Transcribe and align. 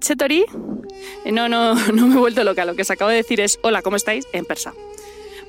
Chetori. 0.00 0.44
No, 1.30 1.48
no, 1.48 1.74
no 1.92 2.06
me 2.06 2.14
he 2.14 2.18
vuelto 2.18 2.44
loca. 2.44 2.64
Lo 2.64 2.74
que 2.74 2.82
os 2.82 2.90
acabo 2.90 3.10
de 3.10 3.16
decir 3.16 3.40
es 3.40 3.58
hola, 3.62 3.82
¿cómo 3.82 3.96
estáis? 3.96 4.26
En 4.32 4.44
persa. 4.44 4.72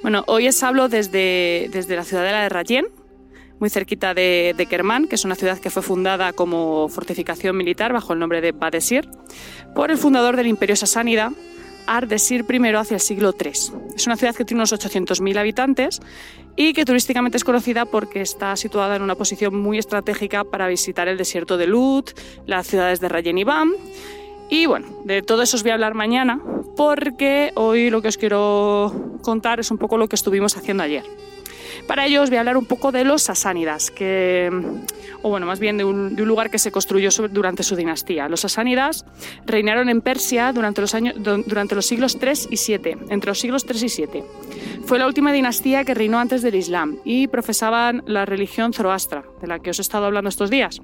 Bueno, 0.02 0.24
hoy 0.28 0.48
os 0.48 0.62
hablo 0.62 0.88
desde, 0.88 1.70
desde 1.72 1.96
la 1.96 2.04
ciudadela 2.04 2.44
de 2.44 2.50
Rayen, 2.50 2.88
muy 3.60 3.70
cerquita 3.70 4.14
de, 4.14 4.54
de 4.56 4.66
Kerman, 4.68 5.08
que 5.08 5.16
es 5.16 5.26
una 5.26 5.36
ciudad 5.36 5.58
que 5.60 5.70
fue 5.70 5.82
fundada 5.82 6.34
como 6.34 6.90
fortificación 6.90 7.58
militar 7.58 7.92
bajo 7.94 8.14
el 8.14 8.20
nombre 8.20 8.42
de 8.42 8.52
Badesir, 8.52 9.10
por 9.74 9.92
el 9.92 9.98
fundador 9.98 10.36
del 10.36 10.48
Imperio 10.48 10.76
Sasánida, 10.76 11.32
Ardesir 11.88 12.46
I 12.50 12.76
hacia 12.76 12.96
el 12.96 13.02
siglo 13.02 13.34
III. 13.40 13.52
Es 13.96 14.08
una 14.08 14.18
ciudad 14.18 14.36
que 14.36 14.46
tiene 14.46 14.60
unos 14.60 14.74
800.000 14.74 15.38
habitantes 15.38 16.02
y 16.56 16.74
que 16.74 16.86
turísticamente 16.86 17.38
es 17.38 17.44
conocida 17.44 17.86
porque 17.86 18.22
está 18.22 18.56
situada 18.56 18.96
en 18.96 19.02
una 19.02 19.16
posición 19.16 19.56
muy 19.56 19.78
estratégica 19.78 20.44
para 20.44 20.68
visitar 20.68 21.08
el 21.08 21.18
desierto 21.18 21.58
de 21.58 21.68
Lut, 21.68 22.12
las 22.46 22.68
ciudades 22.68 23.00
de 23.00 23.10
Rayen 23.10 23.38
y 23.38 23.44
Bam. 23.44 23.74
Y 24.50 24.66
bueno, 24.68 24.88
de 25.04 25.22
todo 25.22 25.42
eso 25.42 25.58
os 25.58 25.64
voy 25.64 25.72
a 25.72 25.74
hablar 25.74 25.94
mañana 25.94 26.40
porque 26.76 27.52
hoy 27.56 27.90
lo 27.90 28.02
que 28.02 28.10
os 28.10 28.18
quiero 28.18 29.18
contar 29.22 29.60
es 29.60 29.72
un 29.72 29.78
poco 29.78 29.98
lo 29.98 30.08
que 30.08 30.16
estuvimos 30.16 30.58
haciendo 30.58 30.84
ayer. 30.84 31.04
Para 31.88 32.06
ello 32.06 32.24
os 32.24 32.30
voy 32.30 32.38
a 32.38 32.40
hablar 32.40 32.58
un 32.58 32.66
poco 32.66 32.92
de 32.92 33.04
los 33.04 33.24
sasánidas, 33.24 33.92
que, 33.92 34.50
o 35.22 35.30
bueno, 35.30 35.46
más 35.46 35.60
bien 35.60 35.78
de 35.78 35.84
un, 35.84 36.16
de 36.16 36.24
un 36.24 36.28
lugar 36.28 36.50
que 36.50 36.58
se 36.58 36.72
construyó 36.72 37.10
durante 37.30 37.64
su 37.64 37.76
dinastía. 37.76 38.28
Los 38.28 38.42
sasánidas 38.42 39.06
reinaron 39.46 39.90
en 39.90 40.02
Persia 40.02 40.52
durante 40.52 40.82
los, 40.82 40.96
años, 40.96 41.16
durante 41.18 41.76
los 41.76 41.86
siglos 41.86 42.18
3 42.18 42.48
y 42.50 42.58
7, 42.58 42.98
entre 43.10 43.30
los 43.30 43.40
siglos 43.40 43.66
3 43.66 43.84
y 43.84 43.90
7. 43.90 44.24
Fue 44.86 44.98
la 44.98 45.06
última 45.06 45.32
dinastía 45.32 45.84
que 45.84 45.94
reinó 45.94 46.18
antes 46.18 46.42
del 46.42 46.56
Islam 46.56 46.98
y 47.04 47.28
profesaban 47.28 48.04
la 48.08 48.26
religión 48.26 48.74
zoroastra, 48.74 49.24
de 49.42 49.48
la 49.48 49.60
que 49.60 49.70
os 49.70 49.80
he 49.80 49.82
estado 49.84 50.06
hablando 50.06 50.30
estos 50.30 50.50
días. 50.50 50.82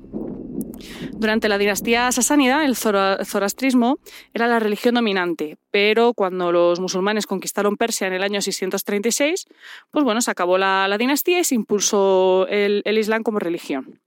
Durante 1.13 1.49
la 1.49 1.57
dinastía 1.57 2.11
sasánida, 2.11 2.65
el 2.65 2.75
zoroastrismo 2.75 3.99
era 4.33 4.47
la 4.47 4.59
religión 4.59 4.95
dominante, 4.95 5.57
pero 5.71 6.13
cuando 6.13 6.51
los 6.51 6.79
musulmanes 6.79 7.27
conquistaron 7.27 7.77
Persia 7.77 8.07
en 8.07 8.13
el 8.13 8.23
año 8.23 8.41
636, 8.41 9.45
pues 9.91 10.05
bueno, 10.05 10.21
se 10.21 10.31
acabó 10.31 10.57
la, 10.57 10.95
dinastía 10.97 11.39
y 11.39 11.43
se 11.43 11.55
impulsó 11.55 12.47
el, 12.47 12.83
Islam 12.85 13.23
como 13.23 13.39
religión. 13.39 13.99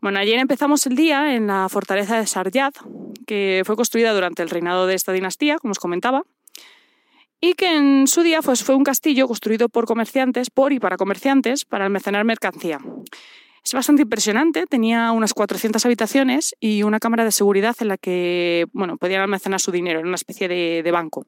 Bueno, 0.00 0.18
ayer 0.18 0.38
empezamos 0.38 0.86
el 0.86 0.94
día 0.94 1.34
en 1.34 1.46
la 1.46 1.68
fortaleza 1.68 2.18
de 2.18 2.26
Sarjad, 2.26 2.74
que 3.26 3.62
fue 3.64 3.76
construida 3.76 4.12
durante 4.12 4.42
el 4.42 4.50
reinado 4.50 4.86
de 4.86 4.94
esta 4.94 5.12
dinastía, 5.12 5.58
como 5.58 5.72
os 5.72 5.78
comentaba, 5.78 6.22
y 7.40 7.54
que 7.54 7.76
en 7.76 8.06
su 8.06 8.22
día 8.22 8.40
pues, 8.42 8.62
fue 8.62 8.74
un 8.74 8.84
castillo 8.84 9.26
construido 9.26 9.68
por 9.68 9.86
comerciantes, 9.86 10.50
por 10.50 10.72
y 10.72 10.80
para 10.80 10.96
comerciantes, 10.96 11.64
para 11.64 11.84
almacenar 11.84 12.24
mercancía. 12.24 12.80
Es 13.66 13.72
bastante 13.72 14.02
impresionante, 14.02 14.64
tenía 14.66 15.10
unas 15.10 15.34
400 15.34 15.84
habitaciones 15.84 16.54
y 16.60 16.84
una 16.84 17.00
cámara 17.00 17.24
de 17.24 17.32
seguridad 17.32 17.74
en 17.80 17.88
la 17.88 17.98
que 17.98 18.66
bueno, 18.72 18.96
podían 18.96 19.22
almacenar 19.22 19.58
su 19.58 19.72
dinero, 19.72 19.98
en 19.98 20.06
una 20.06 20.14
especie 20.14 20.46
de, 20.46 20.90
banco. 20.92 21.26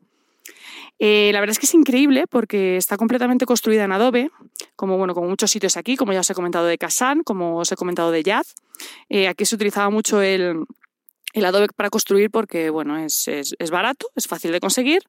Eh, 1.01 1.30
la 1.33 1.40
verdad 1.40 1.55
es 1.55 1.58
que 1.58 1.67
es 1.67 1.74
increíble 1.74 2.27
porque 2.30 2.77
está 2.77 2.96
completamente 2.96 3.45
construida 3.45 3.83
en 3.83 3.90
adobe, 3.90 4.30
como, 4.77 4.96
bueno, 4.96 5.14
como 5.14 5.27
muchos 5.29 5.51
sitios 5.51 5.77
aquí, 5.77 5.96
como 5.96 6.13
ya 6.13 6.20
os 6.20 6.30
he 6.30 6.35
comentado 6.35 6.67
de 6.67 6.79
Kazán, 6.79 7.24
como 7.24 7.57
os 7.57 7.73
he 7.73 7.77
comentado 7.77 8.13
de 8.13 8.23
Yaz. 8.23 8.55
Eh, 9.08 9.27
aquí 9.27 9.45
se 9.45 9.57
utilizaba 9.57 9.90
mucho 9.90 10.23
el, 10.23 10.64
el 11.33 11.45
adobe 11.45 11.67
para 11.74 11.90
construir 11.90 12.30
porque 12.30 12.70
bueno, 12.70 12.98
es, 12.98 13.27
es, 13.27 13.57
es, 13.58 13.70
barato, 13.73 14.11
es 14.14 14.29
fácil 14.29 14.52
de 14.52 14.61
conseguir 14.61 15.02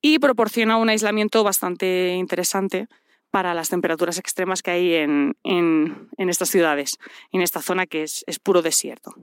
y 0.00 0.20
proporciona 0.20 0.76
un 0.76 0.90
aislamiento 0.90 1.42
bastante 1.42 2.14
interesante 2.14 2.86
para 3.30 3.54
las 3.54 3.68
temperaturas 3.68 4.18
extremas 4.18 4.62
que 4.62 4.70
hay 4.70 4.94
en, 4.94 5.36
en, 5.44 6.08
estas 6.16 6.48
ciudades, 6.48 6.98
en 7.32 7.42
esta 7.42 7.62
zona 7.62 7.86
que 7.86 8.02
es, 8.02 8.24
es 8.26 8.38
puro 8.38 8.62
desierto. 8.62 9.14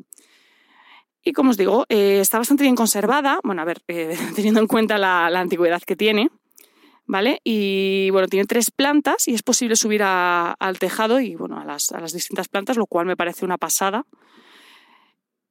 Y 1.27 1.33
como 1.33 1.49
os 1.49 1.57
digo, 1.57 1.85
eh, 1.89 2.19
está 2.21 2.37
bastante 2.37 2.63
bien 2.63 2.75
conservada, 2.75 3.39
bueno, 3.43 3.63
a 3.63 3.65
ver, 3.65 3.81
eh, 3.87 4.15
teniendo 4.35 4.59
en 4.59 4.67
cuenta 4.67 4.99
la, 4.99 5.25
antigüedad 5.25 5.81
que 5.81 5.95
tiene, 5.95 6.29
¿vale? 7.07 7.41
Y 7.43 8.11
bueno, 8.11 8.27
tiene 8.27 8.45
tres 8.45 8.69
plantas 8.69 9.27
y 9.27 9.33
es 9.33 9.41
posible 9.41 9.75
subir 9.75 10.03
al 10.03 10.79
tejado 10.79 11.19
y 11.19 11.35
bueno, 11.35 11.59
a 11.59 11.65
las, 11.65 11.91
a 11.91 11.99
las 11.99 12.13
distintas 12.13 12.47
plantas, 12.47 12.77
lo 12.77 12.85
cual 12.85 13.07
me 13.07 13.17
parece 13.17 13.43
una 13.43 13.57
pasada. 13.57 14.05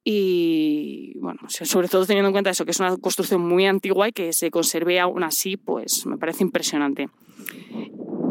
Y 0.05 1.19
bueno, 1.19 1.41
sobre 1.49 1.89
todo 1.89 2.07
teniendo 2.07 2.29
en 2.29 2.35
cuenta 2.35 2.51
eso, 2.51 2.65
que 2.65 2.73
es 2.73 2.79
una 2.79 2.97
construcción 2.99 3.41
muy 3.41 3.67
antigua 3.67 4.09
y 4.09 4.13
que 4.13 4.33
se 4.33 4.51
conserve 4.51 5.01
aún 5.01 5.25
así, 5.25 5.57
pues 5.57 6.07
me 6.07 6.19
parece 6.19 6.45
impresionante. 6.45 7.09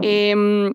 Em, 0.06 0.74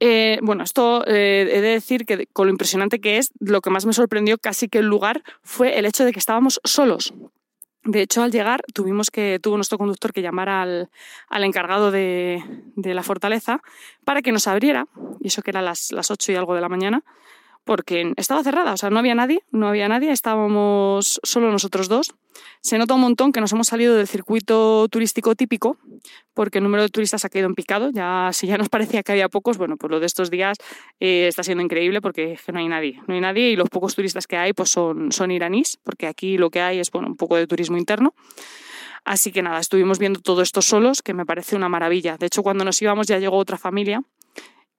eh, 0.00 0.38
bueno, 0.42 0.64
esto 0.64 1.02
eh, 1.06 1.48
he 1.50 1.60
de 1.60 1.68
decir 1.68 2.04
que 2.04 2.26
con 2.26 2.46
lo 2.46 2.50
impresionante 2.50 3.00
que 3.00 3.18
es, 3.18 3.32
lo 3.38 3.60
que 3.60 3.70
más 3.70 3.86
me 3.86 3.92
sorprendió 3.92 4.38
casi 4.38 4.68
que 4.68 4.78
el 4.78 4.86
lugar 4.86 5.22
fue 5.42 5.78
el 5.78 5.86
hecho 5.86 6.04
de 6.04 6.12
que 6.12 6.18
estábamos 6.18 6.60
solos. 6.64 7.14
De 7.84 8.02
hecho, 8.02 8.22
al 8.22 8.30
llegar 8.30 8.62
tuvimos 8.74 9.10
que, 9.10 9.38
tuvo 9.42 9.56
nuestro 9.56 9.78
conductor 9.78 10.12
que 10.12 10.20
llamar 10.20 10.50
al, 10.50 10.90
al 11.28 11.44
encargado 11.44 11.90
de, 11.90 12.42
de, 12.76 12.92
la 12.92 13.02
fortaleza 13.02 13.62
para 14.04 14.20
que 14.20 14.32
nos 14.32 14.46
abriera, 14.46 14.86
y 15.20 15.28
eso 15.28 15.40
que 15.40 15.50
era 15.50 15.62
las, 15.62 15.90
las 15.90 16.10
8 16.10 16.32
y 16.32 16.34
algo 16.34 16.54
de 16.54 16.60
la 16.60 16.68
mañana, 16.68 17.02
porque 17.64 18.12
estaba 18.16 18.42
cerrada, 18.42 18.74
o 18.74 18.76
sea, 18.76 18.90
no 18.90 18.98
había 18.98 19.14
nadie, 19.14 19.44
no 19.50 19.68
había 19.68 19.88
nadie, 19.88 20.12
estábamos 20.12 21.20
solo 21.22 21.50
nosotros 21.50 21.88
dos. 21.88 22.14
Se 22.62 22.76
nota 22.76 22.94
un 22.94 23.00
montón 23.00 23.32
que 23.32 23.40
nos 23.40 23.52
hemos 23.52 23.68
salido 23.68 23.96
del 23.96 24.06
circuito 24.06 24.86
turístico 24.88 25.34
típico, 25.34 25.78
porque 26.34 26.58
el 26.58 26.64
número 26.64 26.82
de 26.82 26.90
turistas 26.90 27.24
ha 27.24 27.30
caído 27.30 27.48
en 27.48 27.54
picado. 27.54 27.90
Ya, 27.90 28.30
si 28.32 28.46
ya 28.46 28.58
nos 28.58 28.68
parecía 28.70 29.02
que 29.02 29.12
había 29.12 29.28
pocos, 29.28 29.56
bueno, 29.56 29.76
pues 29.76 29.90
lo 29.90 29.98
de 29.98 30.06
estos 30.06 30.30
días 30.30 30.58
eh, 31.00 31.26
está 31.28 31.42
siendo 31.42 31.64
increíble 31.64 32.00
porque 32.00 32.38
no 32.52 32.58
hay 32.58 32.68
nadie. 32.68 33.00
No 33.06 33.14
hay 33.14 33.20
nadie 33.20 33.50
y 33.50 33.56
los 33.56 33.70
pocos 33.70 33.94
turistas 33.94 34.26
que 34.26 34.36
hay 34.36 34.52
pues 34.52 34.70
son, 34.70 35.10
son 35.10 35.30
iraníes, 35.30 35.78
porque 35.82 36.06
aquí 36.06 36.36
lo 36.36 36.50
que 36.50 36.60
hay 36.60 36.80
es 36.80 36.90
bueno, 36.90 37.08
un 37.08 37.16
poco 37.16 37.36
de 37.36 37.46
turismo 37.46 37.78
interno. 37.78 38.14
Así 39.04 39.32
que 39.32 39.40
nada, 39.40 39.58
estuvimos 39.58 39.98
viendo 39.98 40.20
todo 40.20 40.42
esto 40.42 40.60
solos, 40.60 41.00
que 41.00 41.14
me 41.14 41.24
parece 41.24 41.56
una 41.56 41.70
maravilla. 41.70 42.18
De 42.18 42.26
hecho, 42.26 42.42
cuando 42.42 42.64
nos 42.64 42.80
íbamos 42.82 43.06
ya 43.06 43.18
llegó 43.18 43.38
otra 43.38 43.56
familia 43.56 44.02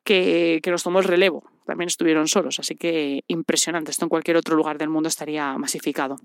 que, 0.04 0.60
que 0.62 0.70
nos 0.70 0.84
tomó 0.84 1.00
el 1.00 1.06
relevo 1.06 1.44
también 1.72 1.88
estuvieron 1.88 2.28
solos, 2.28 2.60
así 2.60 2.76
que 2.76 3.24
impresionante. 3.28 3.92
Esto 3.92 4.04
en 4.06 4.10
cualquier 4.10 4.36
otro 4.36 4.58
lugar 4.58 4.78
del 4.78 4.90
mundo 4.90 5.08
estaría 5.08 5.58
masificado. 5.58 6.18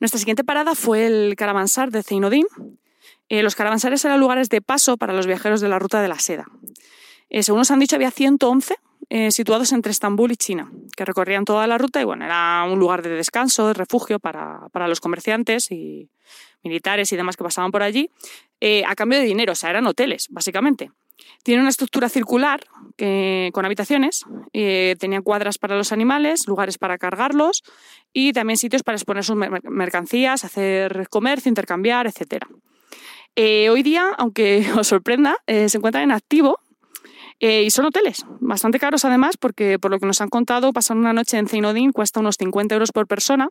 Nuestra 0.00 0.18
siguiente 0.18 0.44
parada 0.44 0.74
fue 0.74 1.06
el 1.06 1.36
caravansar 1.36 1.90
de 1.90 2.02
Zeinodín. 2.02 2.46
Eh, 3.28 3.42
los 3.42 3.54
caravansares 3.54 4.02
eran 4.06 4.18
lugares 4.18 4.48
de 4.48 4.62
paso 4.62 4.96
para 4.96 5.12
los 5.12 5.26
viajeros 5.26 5.60
de 5.60 5.68
la 5.68 5.78
ruta 5.78 6.00
de 6.00 6.08
la 6.08 6.18
seda. 6.18 6.46
Eh, 7.28 7.42
según 7.42 7.58
nos 7.58 7.70
han 7.70 7.80
dicho, 7.80 7.96
había 7.96 8.10
111 8.10 8.76
eh, 9.10 9.30
situados 9.30 9.72
entre 9.72 9.92
Estambul 9.92 10.32
y 10.32 10.36
China, 10.36 10.72
que 10.96 11.04
recorrían 11.04 11.44
toda 11.44 11.66
la 11.66 11.76
ruta 11.76 12.00
y 12.00 12.04
bueno, 12.04 12.24
era 12.24 12.64
un 12.64 12.78
lugar 12.78 13.02
de 13.02 13.10
descanso, 13.10 13.68
de 13.68 13.74
refugio 13.74 14.18
para, 14.18 14.68
para 14.72 14.88
los 14.88 15.00
comerciantes 15.00 15.70
y 15.70 16.08
militares 16.62 17.12
y 17.12 17.16
demás 17.16 17.36
que 17.36 17.44
pasaban 17.44 17.70
por 17.70 17.82
allí, 17.82 18.10
a 18.86 18.94
cambio 18.94 19.18
de 19.18 19.24
dinero, 19.24 19.52
o 19.52 19.54
sea, 19.54 19.70
eran 19.70 19.86
hoteles, 19.86 20.28
básicamente. 20.30 20.90
Tiene 21.42 21.60
una 21.60 21.70
estructura 21.70 22.08
circular 22.08 22.60
que, 22.96 23.50
con 23.52 23.64
habitaciones, 23.64 24.24
eh, 24.52 24.96
tenía 24.98 25.22
cuadras 25.22 25.58
para 25.58 25.76
los 25.76 25.92
animales, 25.92 26.46
lugares 26.46 26.78
para 26.78 26.98
cargarlos 26.98 27.62
y 28.12 28.32
también 28.32 28.56
sitios 28.56 28.82
para 28.82 28.96
exponer 28.96 29.24
sus 29.24 29.36
mercancías, 29.36 30.44
hacer 30.44 31.08
comercio, 31.08 31.48
intercambiar, 31.48 32.06
etc. 32.06 32.44
Eh, 33.36 33.70
hoy 33.70 33.82
día, 33.82 34.10
aunque 34.18 34.66
os 34.78 34.86
sorprenda, 34.86 35.36
eh, 35.46 35.68
se 35.68 35.78
encuentran 35.78 36.04
en 36.04 36.12
activo 36.12 36.58
eh, 37.38 37.62
y 37.62 37.70
son 37.70 37.86
hoteles, 37.86 38.26
bastante 38.40 38.78
caros 38.78 39.04
además, 39.04 39.36
porque 39.38 39.78
por 39.78 39.90
lo 39.90 39.98
que 39.98 40.06
nos 40.06 40.20
han 40.20 40.28
contado, 40.28 40.72
pasar 40.72 40.96
una 40.96 41.12
noche 41.12 41.38
en 41.38 41.48
Zeinodin 41.48 41.92
cuesta 41.92 42.20
unos 42.20 42.36
50 42.36 42.74
euros 42.74 42.92
por 42.92 43.06
persona 43.06 43.48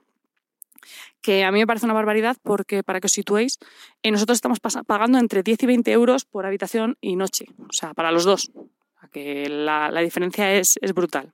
que 1.21 1.43
a 1.43 1.51
mí 1.51 1.59
me 1.59 1.67
parece 1.67 1.85
una 1.85 1.93
barbaridad 1.93 2.37
porque, 2.43 2.83
para 2.83 2.99
que 2.99 3.07
os 3.07 3.11
situéis, 3.11 3.59
eh, 4.03 4.11
nosotros 4.11 4.37
estamos 4.37 4.59
pagando 4.59 5.17
entre 5.17 5.43
10 5.43 5.63
y 5.63 5.65
20 5.65 5.91
euros 5.91 6.25
por 6.25 6.45
habitación 6.45 6.97
y 7.01 7.15
noche, 7.15 7.45
o 7.67 7.73
sea, 7.73 7.93
para 7.93 8.11
los 8.11 8.23
dos, 8.23 8.51
que 9.11 9.49
la, 9.49 9.91
diferencia 10.01 10.53
es, 10.53 10.77
es, 10.81 10.93
brutal. 10.93 11.33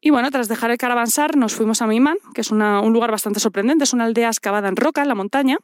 Y 0.00 0.10
bueno, 0.10 0.30
tras 0.30 0.48
dejar 0.48 0.70
el 0.70 0.78
caravansar 0.78 1.36
nos 1.36 1.54
fuimos 1.54 1.82
a 1.82 1.86
Mimán, 1.86 2.18
que 2.34 2.42
es 2.42 2.50
una, 2.50 2.80
un 2.80 2.92
lugar 2.92 3.10
bastante 3.10 3.40
sorprendente, 3.40 3.84
es 3.84 3.92
una 3.92 4.04
aldea 4.04 4.28
excavada 4.28 4.68
en 4.68 4.76
roca, 4.76 5.02
en 5.02 5.08
la 5.08 5.14
montaña, 5.14 5.58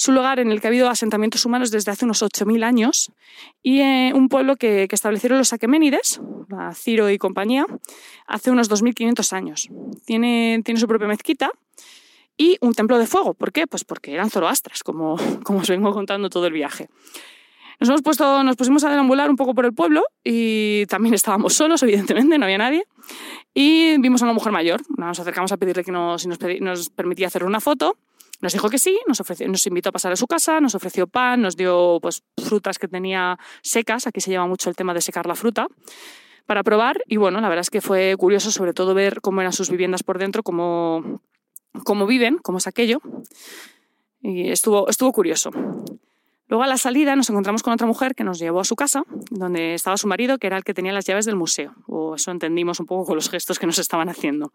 es 0.00 0.08
un 0.08 0.14
lugar 0.14 0.40
en 0.40 0.50
el 0.50 0.62
que 0.62 0.66
ha 0.66 0.70
habido 0.70 0.88
asentamientos 0.88 1.44
humanos 1.44 1.70
desde 1.70 1.90
hace 1.90 2.06
unos 2.06 2.22
8.000 2.22 2.64
años 2.64 3.12
y 3.62 3.80
eh, 3.80 4.12
un 4.14 4.30
pueblo 4.30 4.56
que, 4.56 4.88
establecieron 4.90 5.36
los 5.36 5.52
Aqueménides, 5.52 6.22
Ciro 6.72 7.10
y 7.10 7.18
compañía, 7.18 7.66
hace 8.26 8.50
unos 8.50 8.70
2.500 8.70 9.32
años. 9.34 9.68
Tiene, 10.06 10.62
tiene 10.64 10.80
su 10.80 10.88
propia 10.88 11.06
mezquita 11.06 11.50
y 12.34 12.56
un 12.62 12.72
templo 12.72 12.96
de 12.98 13.06
fuego. 13.06 13.34
¿Por 13.34 13.52
qué? 13.52 13.66
Pues 13.66 13.84
porque 13.84 14.14
eran 14.14 14.30
zoroastras, 14.30 14.82
como, 14.82 15.16
como 15.44 15.58
os 15.58 15.68
vengo 15.68 15.92
contando 15.92 16.30
todo 16.30 16.46
el 16.46 16.54
viaje. 16.54 16.88
Nos, 17.78 17.90
hemos 17.90 18.00
puesto, 18.00 18.42
nos 18.42 18.56
pusimos 18.56 18.82
a 18.84 18.88
deambular 18.88 19.28
un 19.28 19.36
poco 19.36 19.54
por 19.54 19.66
el 19.66 19.74
pueblo 19.74 20.04
y 20.24 20.86
también 20.86 21.12
estábamos 21.20 21.52
solos, 21.52 21.82
evidentemente, 21.82 22.38
no 22.38 22.46
había 22.46 22.56
nadie. 22.56 22.84
Y 23.52 23.98
vimos 23.98 24.22
a 24.22 24.24
una 24.24 24.32
mujer 24.32 24.50
mayor. 24.50 24.80
Nos 24.96 25.20
acercamos 25.20 25.52
a 25.52 25.58
pedirle 25.58 25.84
que 25.84 25.92
nos, 25.92 26.22
si 26.22 26.28
nos, 26.28 26.38
nos 26.40 26.88
permitía 26.88 27.26
hacer 27.26 27.44
una 27.44 27.60
foto. 27.60 27.98
Nos 28.40 28.52
dijo 28.52 28.70
que 28.70 28.78
sí, 28.78 28.98
nos, 29.06 29.20
ofreció, 29.20 29.46
invitó 29.46 29.90
a 29.90 29.92
pasar 29.92 30.12
a 30.12 30.16
su 30.16 30.26
casa, 30.26 30.60
nos 30.60 30.74
ofreció 30.74 31.06
pan, 31.06 31.42
nos 31.42 31.56
dio 31.56 31.98
pues, 32.00 32.22
frutas 32.42 32.78
que 32.78 32.88
tenía 32.88 33.38
secas. 33.62 34.06
Aquí 34.06 34.20
se 34.20 34.30
lleva 34.30 34.46
mucho 34.46 34.70
el 34.70 34.76
tema 34.76 34.94
de 34.94 35.02
secar 35.02 35.26
la 35.26 35.34
fruta 35.34 35.68
para 36.46 36.62
probar 36.62 37.02
y 37.06 37.16
bueno, 37.16 37.40
la 37.40 37.48
verdad 37.48 37.60
es 37.60 37.70
que 37.70 37.80
fue 37.80 38.16
curioso 38.18 38.50
sobre 38.50 38.72
todo 38.72 38.94
ver 38.94 39.20
cómo 39.20 39.40
eran 39.40 39.52
sus 39.52 39.70
viviendas 39.70 40.02
por 40.02 40.18
dentro, 40.18 40.42
cómo, 40.42 41.20
cómo 41.84 42.06
viven, 42.06 42.38
cómo 42.38 42.58
es 42.58 42.66
aquello. 42.66 43.00
Y 44.22 44.50
estuvo, 44.50 44.88
estuvo 44.88 45.12
curioso. 45.12 45.50
Luego 46.48 46.64
a 46.64 46.66
la 46.66 46.78
salida 46.78 47.14
nos 47.14 47.30
encontramos 47.30 47.62
con 47.62 47.72
otra 47.72 47.86
mujer 47.86 48.16
que 48.16 48.24
nos 48.24 48.40
llevó 48.40 48.58
a 48.60 48.64
su 48.64 48.74
casa, 48.74 49.04
donde 49.30 49.74
estaba 49.74 49.96
su 49.96 50.08
marido, 50.08 50.38
que 50.38 50.48
era 50.48 50.56
el 50.56 50.64
que 50.64 50.74
tenía 50.74 50.92
las 50.92 51.04
llaves 51.04 51.24
del 51.24 51.36
museo. 51.36 51.74
O 51.86 52.16
eso 52.16 52.32
entendimos 52.32 52.80
un 52.80 52.86
poco 52.86 53.04
con 53.04 53.14
los 53.14 53.30
gestos 53.30 53.60
que 53.60 53.66
nos 53.66 53.78
estaban 53.78 54.08
haciendo. 54.08 54.52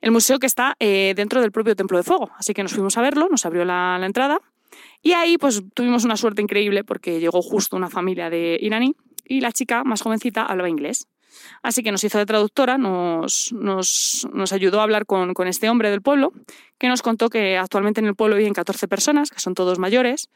El 0.00 0.10
museo 0.10 0.38
que 0.38 0.46
está 0.46 0.76
eh, 0.78 1.14
dentro 1.16 1.40
del 1.40 1.52
propio 1.52 1.76
Templo 1.76 1.98
de 1.98 2.04
Fuego. 2.04 2.30
Así 2.36 2.54
que 2.54 2.62
nos 2.62 2.72
fuimos 2.72 2.96
a 2.96 3.02
verlo, 3.02 3.28
nos 3.30 3.46
abrió 3.46 3.64
la, 3.64 4.00
entrada. 4.02 4.40
Y 5.02 5.12
ahí 5.12 5.38
pues 5.38 5.62
tuvimos 5.74 6.04
una 6.04 6.16
suerte 6.16 6.42
increíble 6.42 6.84
porque 6.84 7.20
llegó 7.20 7.42
justo 7.42 7.76
una 7.76 7.90
familia 7.90 8.30
de 8.30 8.58
iraní 8.60 8.94
y 9.24 9.40
la 9.40 9.52
chica 9.52 9.84
más 9.84 10.02
jovencita 10.02 10.44
hablaba 10.44 10.68
inglés. 10.68 11.08
Así 11.62 11.82
que 11.82 11.92
nos 11.92 12.02
hizo 12.02 12.18
de 12.18 12.26
traductora, 12.26 12.78
nos, 12.78 13.52
nos, 13.52 14.26
nos 14.32 14.52
ayudó 14.52 14.80
a 14.80 14.84
hablar 14.84 15.06
con, 15.06 15.34
con, 15.34 15.48
este 15.48 15.68
hombre 15.68 15.90
del 15.90 16.00
pueblo, 16.00 16.32
que 16.78 16.88
nos 16.88 17.02
contó 17.02 17.28
que 17.28 17.58
actualmente 17.58 18.00
en 18.00 18.06
el 18.06 18.14
pueblo 18.14 18.36
viven 18.36 18.54
14 18.54 18.88
personas, 18.88 19.30
que 19.30 19.40
son 19.40 19.54
todos 19.54 19.78
mayores, 19.78 20.30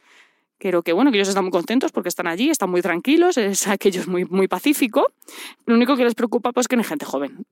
Creo 0.61 0.83
que 0.83 0.93
bueno, 0.93 1.11
que 1.11 1.17
ellos 1.17 1.29
están 1.29 1.45
muy 1.45 1.51
contentos 1.51 1.91
porque 1.91 2.11
están 2.11 2.27
allí, 2.27 2.51
están 2.51 2.69
muy 2.69 2.83
tranquilos, 2.83 3.39
es 3.39 3.67
aquello 3.67 4.03
muy, 4.07 4.27
muy 4.27 4.47
pacífico. 4.47 5.07
Lo 5.65 5.75
único 5.75 5.97
que 5.97 6.05
les 6.05 6.15
preocupa 6.15 6.53
pues 6.53 6.69
que 6.69 6.77
no 6.77 6.83
hay 6.83 6.89
gente 6.89 7.07
joven, 7.07 7.47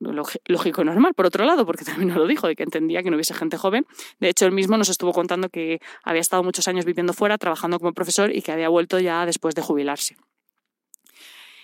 lógico 0.45 0.81
y 0.83 0.85
normal, 0.85 1.15
por 1.15 1.25
otro 1.25 1.43
lado, 1.43 1.65
porque 1.65 1.83
también 1.85 2.09
nos 2.09 2.17
lo 2.17 2.27
dijo, 2.27 2.47
de 2.47 2.55
que 2.55 2.61
entendía 2.61 3.01
que 3.01 3.09
no 3.09 3.15
hubiese 3.15 3.33
gente 3.33 3.57
joven. 3.57 3.87
De 4.19 4.29
hecho, 4.29 4.45
él 4.45 4.51
mismo 4.51 4.77
nos 4.77 4.89
estuvo 4.89 5.11
contando 5.11 5.49
que 5.49 5.79
había 6.03 6.21
estado 6.21 6.43
muchos 6.43 6.67
años 6.67 6.85
viviendo 6.85 7.13
fuera, 7.13 7.39
trabajando 7.39 7.79
como 7.79 7.93
profesor 7.93 8.31
y 8.33 8.43
que 8.43 8.51
había 8.51 8.69
vuelto 8.69 8.99
ya 8.99 9.25
después 9.25 9.55
de 9.55 9.63
jubilarse. 9.63 10.15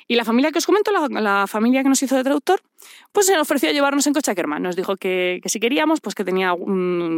Y 0.08 0.16
la 0.16 0.26
familia 0.26 0.52
que 0.52 0.58
os 0.58 0.66
comento, 0.66 0.92
la, 0.92 1.08
la, 1.22 1.48
familia 1.48 1.84
que 1.84 1.90
nos 1.90 2.02
hizo 2.02 2.16
de 2.16 2.24
traductor, 2.24 2.60
pues 3.12 3.28
se 3.28 3.38
ofreció 3.38 3.70
a 3.70 3.72
llevarnos 3.72 4.06
en 4.08 4.14
coche 4.14 4.32
a. 4.32 4.60
Nos 4.60 4.76
dijo 4.76 4.96
que, 4.98 5.40
que 5.42 5.50
si 5.50 5.60
queríamos, 5.60 6.02
pues 6.02 6.16
que 6.16 6.24
tenía 6.24 6.56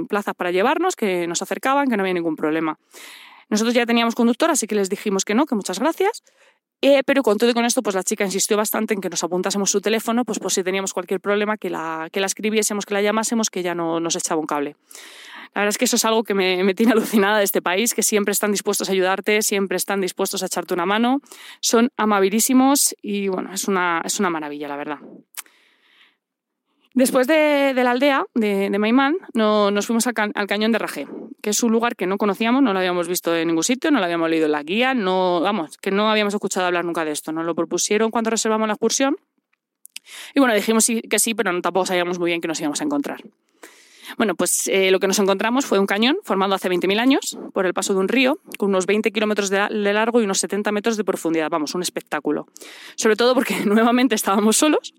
plazas 0.08 0.36
para 0.36 0.52
llevarnos, 0.52 0.96
que 0.96 1.28
nos 1.28 1.42
acercaban, 1.42 1.90
que 1.90 1.98
no 1.98 2.04
había 2.04 2.14
ningún 2.14 2.36
problema. 2.36 2.78
Nosotros 3.50 3.74
ya 3.74 3.86
teníamos 3.86 4.16
conductor, 4.16 4.52
así 4.52 4.68
que 4.68 4.76
les 4.76 4.90
dijimos 4.90 5.26
que 5.26 5.36
no, 5.36 5.46
que 5.46 5.56
muchas 5.56 5.80
gracias. 5.80 6.24
Eh, 6.82 7.02
pero 7.06 7.24
con 7.24 7.38
todo 7.38 7.50
y 7.50 7.54
con 7.54 7.66
esto, 7.66 7.82
pues 7.82 7.96
la 7.96 8.04
chica 8.04 8.24
insistió 8.24 8.56
bastante 8.56 8.94
en 8.94 9.02
que 9.02 9.10
nos 9.10 9.24
apuntásemos 9.24 9.72
su 9.72 9.82
teléfono, 9.82 10.26
pues 10.26 10.38
por 10.38 10.52
si 10.52 10.64
teníamos 10.64 10.94
cualquier 10.94 11.20
problema, 11.20 11.58
que 11.58 11.70
la, 11.70 12.10
que 12.12 12.20
la 12.20 12.28
escribiésemos, 12.28 12.86
que 12.86 12.94
la 12.94 13.02
llamásemos, 13.02 13.50
que 13.50 13.64
ya 13.64 13.74
no 13.74 14.00
nos 14.00 14.16
echaba 14.16 14.40
un 14.40 14.46
cable. 14.46 14.76
La 15.56 15.62
verdad 15.62 15.70
es 15.70 15.78
que 15.80 15.86
eso 15.86 15.96
es 15.96 16.06
algo 16.06 16.24
que 16.24 16.36
me, 16.36 16.74
tiene 16.76 16.92
alucinada 16.92 17.40
de 17.40 17.44
este 17.44 17.64
país, 17.64 17.96
que 17.96 18.04
siempre 18.04 18.32
están 18.32 18.52
dispuestos 18.52 18.90
a 18.90 18.92
ayudarte, 18.92 19.42
siempre 19.42 19.78
están 19.78 20.02
dispuestos 20.02 20.44
a 20.44 20.46
echarte 20.46 20.76
una 20.76 20.86
mano, 20.86 21.20
son 21.62 21.90
amabilísimos 21.98 22.96
y 23.02 23.28
bueno, 23.28 23.52
es 23.52 23.68
una, 23.68 24.02
es 24.06 24.20
una 24.20 24.30
maravilla, 24.30 24.68
la 24.68 24.78
verdad. 24.78 25.00
Después 26.98 27.28
de, 27.28 27.74
la 27.76 27.92
aldea 27.92 28.26
de, 28.34 28.72
de 28.72 28.80
Maimán, 28.80 29.18
no, 29.36 29.70
nos 29.70 29.86
fuimos 29.86 30.08
al, 30.08 30.16
ca 30.16 30.32
al, 30.34 30.48
cañón 30.48 30.72
de 30.72 30.80
Rajé, 30.80 31.08
que 31.44 31.52
es 31.52 31.62
un 31.62 31.72
lugar 31.72 31.96
que 31.96 32.08
no 32.08 32.18
conocíamos, 32.18 32.64
no 32.64 32.74
lo 32.74 32.80
habíamos 32.80 33.08
visto 33.08 33.36
en 33.36 33.50
ningún 33.50 33.64
sitio, 33.64 33.92
no 33.92 34.00
lo 34.00 34.06
habíamos 34.06 34.28
leído 34.32 34.48
en 34.48 34.52
la 34.52 34.64
guía, 34.64 34.96
no, 34.96 35.40
vamos, 35.42 35.78
que 35.78 35.92
no 35.92 36.10
habíamos 36.10 36.34
escuchado 36.34 36.66
hablar 36.66 36.86
nunca 36.86 37.06
de 37.06 37.12
esto. 37.12 37.32
Nos 37.32 37.46
lo 37.46 37.54
propusieron 37.54 38.10
cuando 38.10 38.32
reservamos 38.32 38.68
la 38.68 38.74
excursión. 38.74 39.16
Y 40.34 40.40
bueno, 40.40 40.56
dijimos 40.56 40.88
que 41.08 41.20
sí, 41.20 41.36
pero 41.36 41.54
no, 41.54 41.62
tampoco 41.62 41.86
sabíamos 41.86 42.18
muy 42.18 42.32
bien 42.32 42.42
qué 42.42 42.48
nos 42.48 42.60
íbamos 42.62 42.82
a 42.82 42.86
encontrar. 42.86 43.22
Bueno, 44.18 44.34
pues 44.34 44.68
eh, 44.68 44.90
lo 44.90 45.00
que 45.00 45.06
nos 45.06 45.20
encontramos 45.20 45.68
fue 45.68 45.78
un 45.78 45.86
cañón 45.86 46.18
formado 46.24 46.56
hace 46.56 46.68
20.000 46.68 47.00
años 47.00 47.38
por 47.54 47.68
el 47.68 47.76
paso 47.76 47.94
de 47.94 48.00
un 48.00 48.08
río 48.08 48.40
con 48.58 48.70
unos 48.70 48.88
20 48.88 49.12
kilómetros 49.12 49.52
de, 49.52 49.68
de, 49.70 49.94
largo 49.94 50.20
y 50.20 50.24
unos 50.24 50.40
70 50.40 50.72
metros 50.72 50.98
de 50.98 51.04
profundidad. 51.04 51.52
Vamos, 51.52 51.76
un 51.76 51.84
espectáculo. 51.84 52.48
Sobre 52.96 53.16
todo 53.16 53.36
porque 53.36 53.56
nuevamente 53.66 54.16
estábamos 54.16 54.58
solos 54.58 54.96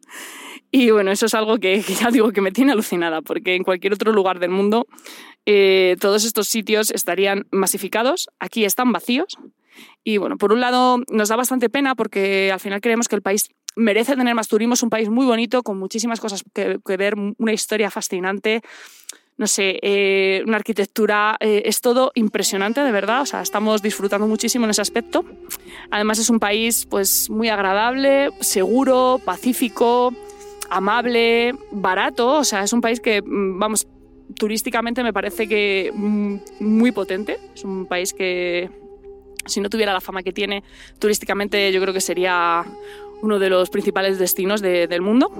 y 0.70 0.91
bueno, 0.91 1.11
eso 1.11 1.26
es 1.26 1.35
algo 1.35 1.59
que, 1.59 1.81
ya 2.00 2.11
digo 2.11 2.32
que 2.32 2.41
me 2.41 2.53
tiene 2.53 2.73
alucinada, 2.73 3.23
porque 3.23 3.55
en 3.55 3.65
cualquier 3.65 3.94
otro 3.94 4.12
lugar 4.12 4.38
del 4.38 4.50
mundo 4.50 4.87
eh, 5.47 5.97
todos 6.00 6.25
estos 6.25 6.49
sitios 6.49 6.91
estarían 6.91 7.47
masificados, 7.50 8.29
aquí 8.38 8.65
están 8.65 8.93
vacíos. 8.93 9.38
Y 10.03 10.19
bueno, 10.19 10.37
por 10.37 10.53
un 10.53 10.61
lado 10.61 10.99
nos 11.11 11.29
da 11.29 11.37
bastante 11.37 11.70
pena 11.70 11.94
porque 11.94 12.50
al 12.53 12.61
final 12.61 12.81
creemos 12.81 13.09
que 13.09 13.17
el 13.17 13.23
país 13.23 13.50
merece 13.76 14.17
tener 14.17 14.35
más 14.35 14.49
turismo, 14.49 14.75
es 14.75 14.82
un 14.82 14.91
país 14.91 15.09
muy 15.09 15.25
bonito, 15.25 15.62
con 15.62 15.79
muchísimas 15.79 16.20
cosas 16.20 16.43
que, 16.53 16.79
que 16.85 16.97
ver, 16.97 17.15
una 17.15 17.53
historia 17.53 17.91
fascinante, 17.91 18.61
no 19.38 19.47
sé, 19.47 19.79
eh, 19.82 20.43
una 20.47 20.56
arquitectura, 20.56 21.37
eh, 21.38 21.62
es 21.65 21.81
todo 21.81 22.11
impresionante, 22.17 22.81
de 22.81 22.91
verdad, 22.91 23.23
o 23.23 23.26
sea, 23.26 23.41
estamos 23.41 23.82
disfrutando 23.82 24.26
muchísimo 24.26 24.65
en 24.65 24.70
ese 24.70 24.82
aspecto. 24.82 25.25
Además 25.91 26.19
es 26.19 26.29
un 26.29 26.41
país 26.41 26.87
pues 26.87 27.31
muy 27.31 27.49
agradable, 27.49 28.31
seguro, 28.41 29.20
pacífico, 29.25 30.12
amable, 30.70 31.55
barato, 31.70 32.38
o 32.38 32.44
sea, 32.44 32.62
es 32.62 32.73
un 32.73 32.81
país 32.81 33.00
que, 33.00 33.23
mm, 33.23 33.59
vamos, 33.59 33.87
turísticamente 34.35 35.03
me 35.03 35.12
parece 35.12 35.49
que 35.49 35.91
mm, 35.94 36.37
muy 36.61 36.93
potente, 36.93 37.38
es 37.55 37.65
un 37.65 37.87
país 37.87 38.12
que 38.12 38.70
si 39.47 39.61
no 39.61 39.70
tuviera 39.70 39.93
la 39.93 40.00
fama 40.00 40.23
que 40.23 40.32
tiene 40.32 40.62
turísticamente 40.99 41.73
yo 41.73 41.81
creo 41.81 41.94
que 41.94 42.00
sería 42.00 42.65
uno 43.23 43.38
de 43.38 43.49
los 43.50 43.70
principales 43.70 44.19
destinos 44.19 44.61
de, 44.61 44.87
del 44.87 45.03
mundo. 45.03 45.32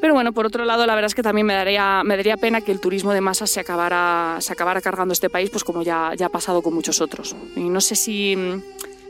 Pero 0.00 0.12
bueno, 0.12 0.32
por 0.32 0.44
otro 0.44 0.66
lado, 0.66 0.84
la 0.84 0.94
verdad 0.94 1.06
es 1.06 1.14
que 1.14 1.22
también 1.22 1.46
me 1.46 1.54
daría, 1.54 2.02
me 2.04 2.16
daría 2.16 2.36
pena 2.36 2.60
que 2.60 2.72
el 2.72 2.80
turismo 2.80 3.14
de 3.14 3.22
masas 3.22 3.48
se 3.48 3.60
acabara, 3.60 4.36
se 4.40 4.52
acabara 4.52 4.82
cargando 4.82 5.12
este 5.12 5.30
país, 5.30 5.48
pues 5.48 5.64
como 5.64 5.82
ya, 5.82 6.12
ya 6.14 6.26
ha 6.26 6.28
pasado 6.28 6.60
con 6.60 6.74
muchos 6.74 7.00
otros. 7.00 7.34
Y 7.56 7.70
no 7.70 7.80
sé 7.80 7.96
si, 7.96 8.36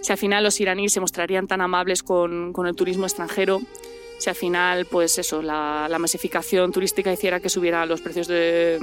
si 0.02 0.12
al 0.12 0.18
final 0.18 0.44
los 0.44 0.60
iraníes 0.60 0.92
se 0.92 1.00
mostrarían 1.00 1.48
tan 1.48 1.62
amables 1.62 2.04
con, 2.04 2.52
con 2.52 2.68
el 2.68 2.76
turismo 2.76 3.06
extranjero 3.06 3.60
si 4.18 4.30
al 4.30 4.36
final, 4.36 4.86
pues 4.86 5.18
eso, 5.18 5.42
la, 5.42 5.94
masificación 5.98 6.72
turística 6.72 7.12
hiciera 7.12 7.40
que 7.40 7.48
subieran 7.48 7.88
los 7.88 8.00
precios 8.00 8.26
de, 8.26 8.80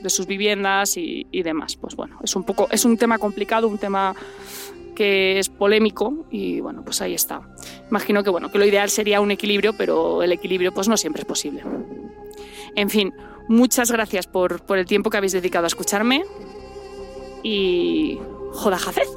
de 0.00 0.10
sus 0.10 0.26
viviendas 0.26 0.96
y, 0.96 1.26
y, 1.30 1.42
demás. 1.42 1.76
Pues 1.76 1.96
bueno, 1.96 2.18
es 2.22 2.34
un 2.36 2.44
poco, 2.44 2.68
es 2.70 2.84
un 2.84 2.96
tema 2.96 3.18
complicado, 3.18 3.68
un 3.68 3.78
tema 3.78 4.14
que 4.94 5.38
es 5.38 5.48
polémico 5.48 6.26
y 6.30 6.60
bueno, 6.60 6.84
pues 6.84 7.00
ahí 7.00 7.14
está. 7.14 7.42
Imagino 7.90 8.22
que 8.22 8.30
bueno, 8.30 8.50
que 8.50 8.58
lo 8.58 8.64
ideal 8.64 8.90
sería 8.90 9.20
un 9.20 9.30
equilibrio, 9.30 9.72
pero 9.76 10.22
el 10.22 10.32
equilibrio 10.32 10.72
pues 10.72 10.88
no 10.88 10.96
siempre 10.96 11.22
es 11.22 11.26
posible. 11.26 11.62
En 12.74 12.90
fin, 12.90 13.12
muchas 13.48 13.90
gracias 13.90 14.26
por, 14.26 14.64
por 14.64 14.78
el 14.78 14.86
tiempo 14.86 15.10
que 15.10 15.16
habéis 15.16 15.32
dedicado 15.32 15.64
a 15.64 15.68
escucharme 15.68 16.24
y 17.42 18.18
joda 18.52 18.78
Jafez. 18.78 19.08